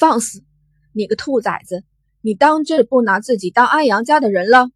[0.00, 0.42] 放肆！
[0.94, 1.84] 你个兔崽子！
[2.22, 4.70] 你当真不拿自己当安阳家的人了？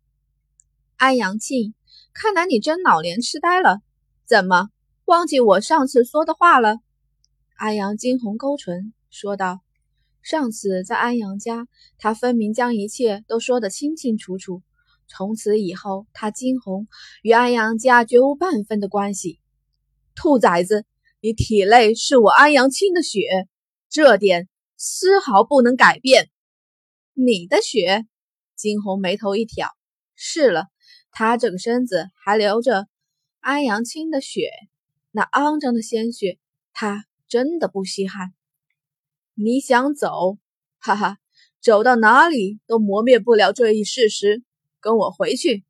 [0.96, 1.72] 安阳庆，
[2.12, 3.80] 看来你真老年痴呆了，
[4.26, 4.68] 怎么
[5.06, 6.76] 忘记我上次说的话了？
[7.56, 9.60] 安阳惊鸿勾唇说道
[10.20, 14.60] ：“上次在安阳家，他分明将一切都说得清清楚楚。
[15.08, 16.86] 从此以后，他惊鸿
[17.22, 19.40] 与安阳家绝无半分的关系。
[20.14, 20.84] 兔崽子，
[21.22, 23.48] 你体内是我安阳庆的血，
[23.88, 26.30] 这点丝毫不能改变。
[27.12, 28.06] 你的血？”
[28.56, 29.68] 惊鸿眉头一挑
[30.14, 30.68] ：“是了，
[31.10, 32.86] 他这个身子还流着
[33.40, 34.50] 安阳青的血，
[35.10, 36.38] 那肮脏的鲜血，
[36.72, 38.32] 他。”真的不稀罕。
[39.34, 40.38] 你想走？
[40.78, 41.18] 哈哈，
[41.60, 44.44] 走到哪里都磨灭不了这一事实。
[44.78, 45.64] 跟我回去。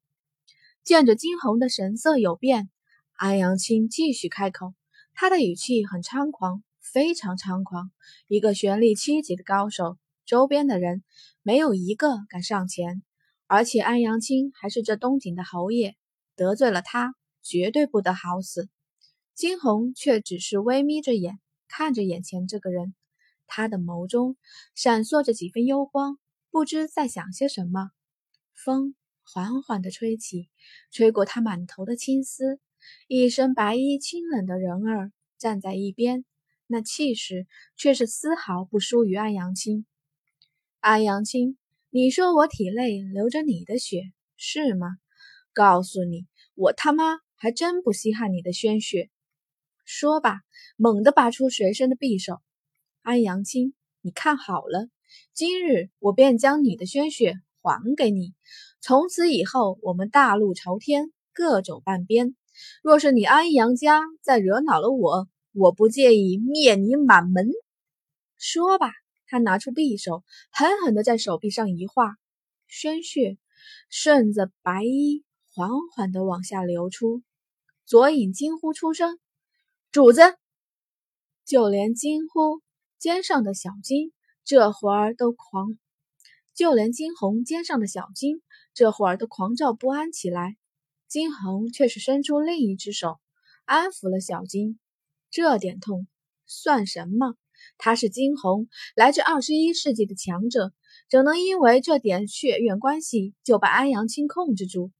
[0.82, 2.68] 见着惊鸿的神色有变，
[3.14, 4.74] 安阳青继续开口，
[5.14, 7.90] 他的语气很猖狂，非常猖狂。
[8.28, 11.02] 一个玄力七级的高手，周边的人
[11.42, 13.02] 没有一个敢上前。
[13.46, 15.96] 而且安阳青还是这东景的侯爷，
[16.36, 18.68] 得罪了他，绝对不得好死。
[19.34, 21.40] 惊鸿却只是微眯着眼。
[21.66, 22.94] 看着眼前这个人，
[23.46, 24.36] 他的眸中
[24.74, 26.18] 闪烁着几分幽光，
[26.50, 27.90] 不知在想些什么。
[28.54, 30.48] 风缓缓地吹起，
[30.92, 32.60] 吹过他满头的青丝。
[33.08, 36.24] 一身白衣清冷的人儿站在一边，
[36.66, 39.86] 那气势却是丝毫不输于安阳青。
[40.80, 41.56] 安阳青，
[41.90, 44.88] 你说我体内流着你的血，是吗？
[45.52, 49.10] 告诉你，我他妈还真不稀罕你的鲜血。
[49.84, 50.40] 说吧，
[50.76, 52.40] 猛地拔出随身的匕首。
[53.02, 54.88] 安阳青，你看好了，
[55.32, 58.34] 今日我便将你的鲜血还给你。
[58.80, 62.34] 从此以后，我们大路朝天，各走半边。
[62.82, 67.48] 若是你安阳家再惹恼了我，我不介意灭你满门。
[68.36, 68.92] 说吧，
[69.28, 72.16] 他拿出匕首，狠狠地在手臂上一划，
[72.66, 73.38] 鲜血
[73.88, 77.22] 顺着白衣缓缓地往下流出。
[77.86, 79.18] 左影惊呼出声。
[79.92, 80.22] 主子，
[81.46, 82.60] 就连惊呼
[82.98, 84.12] 肩上的小金
[84.44, 85.78] 这会儿都狂，
[86.52, 88.42] 就连惊鸿肩上的小金
[88.74, 90.56] 这会儿都狂躁不安起来。
[91.06, 93.20] 惊鸿却是伸出另一只手
[93.66, 94.80] 安抚了小金，
[95.34, 96.06] 这点痛
[96.46, 97.34] 算什么？
[97.76, 100.72] 他是惊鸿，来自二十一世纪的强者，
[101.10, 104.92] 怎能因为这点血缘关系就把安阳青控制住？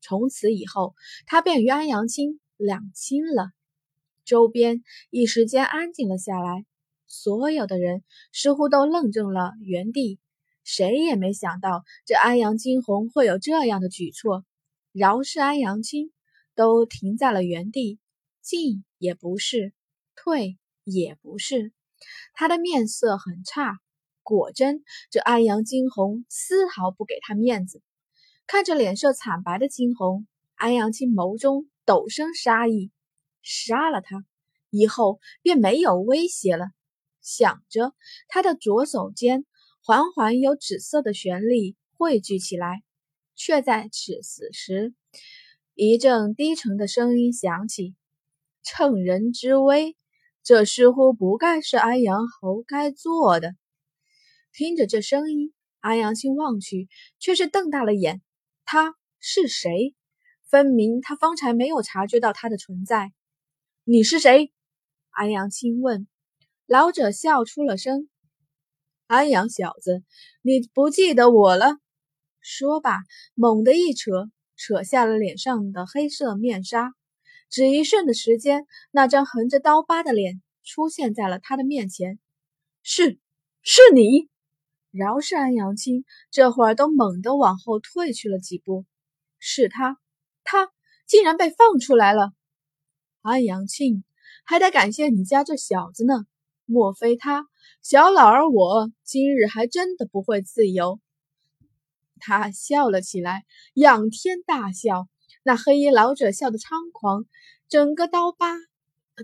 [0.00, 3.52] 从此以后，他便与安阳青两清了。
[4.24, 6.66] 周边一时间安静了下来，
[7.06, 10.18] 所有的人似乎都愣怔了原地，
[10.64, 14.44] 谁也没想到这安阳惊鸿会有这样的举措。
[14.90, 16.10] 饶是安阳青，
[16.56, 18.00] 都停在了原地，
[18.46, 19.72] 进也不是，
[20.14, 21.72] 退也不是，
[22.32, 23.80] 他的面色很差。
[24.22, 27.82] 果真，这安阳惊鸿丝毫不给他面子。
[28.46, 32.92] 看着脸色惨白的惊鸿，安阳青眸中陡生杀意。
[33.42, 34.24] 杀了他，
[34.70, 36.66] 以后便没有威胁了。
[37.20, 37.94] 想着，
[38.28, 39.44] 他的左手间
[39.82, 42.84] 缓缓有紫色的旋力汇聚起来，
[43.34, 44.94] 却在此时，
[45.74, 47.96] 一阵低沉的声音响起
[48.68, 49.96] ：“趁人之危，
[50.42, 53.52] 这似乎不该是安阳侯该做的。”
[54.52, 56.88] 听着这声音，安阳青望去，
[57.20, 58.22] 却是瞪大了眼。
[58.64, 59.94] 他是谁？
[60.50, 63.12] 分明他方才没有察觉到他的存在。
[63.84, 64.52] 你是谁？
[65.10, 66.08] 安阳青问。
[66.66, 68.08] 老者笑出了声
[69.06, 70.02] ：“安阳小子，
[70.42, 71.78] 你不记得我了？”
[72.42, 72.98] 说罢，
[73.34, 76.92] 猛地一扯，扯下了脸上的黑色面纱。
[77.48, 82.18] 只一瞬的时间，那张横着刀疤的脸出现在了他的面前。
[82.82, 83.18] 是，
[83.62, 84.28] 是你！
[84.90, 88.84] 饶是安阳青，这会儿都猛地往后退去了几步。
[89.38, 89.98] 是他，
[90.42, 90.70] 他
[91.06, 92.32] 竟然被放出来了！
[93.20, 94.04] 安阳庆，
[94.44, 96.26] 还得感谢你家这小子呢。
[96.64, 97.46] 莫非他
[97.82, 100.98] 小老儿我今日还真的不会自由？
[102.18, 103.44] 他笑了起来，
[103.74, 105.08] 仰天大笑。
[105.46, 107.24] 那黑衣老者笑得猖狂，
[107.68, 108.56] 整个刀疤，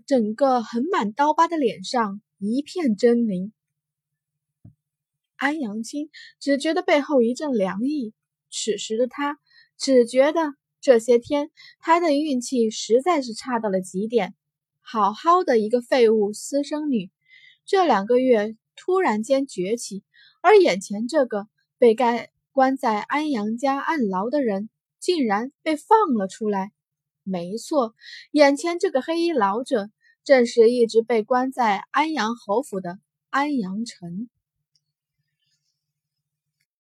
[0.07, 3.51] 整个横满刀疤的脸上一片狰狞。
[5.35, 8.15] 安阳青只觉得背后一阵凉意。
[8.53, 9.41] 此时的他
[9.77, 10.55] 只觉得。
[10.81, 14.35] 这些天，他的运气实在是差到了极点。
[14.81, 17.09] 好好的一个废物私生女，
[17.65, 20.03] 这两个月突然间崛起，
[20.41, 21.47] 而眼前这个
[21.79, 24.71] 被该关在安阳家暗牢的人，
[25.03, 26.71] 竟然被放了出来。
[27.25, 27.95] 没错，
[28.31, 29.91] 眼前这个黑衣老者，
[30.25, 34.29] 正是一直被关在安阳侯府的安阳城。